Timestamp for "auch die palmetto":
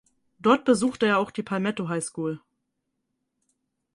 1.19-1.87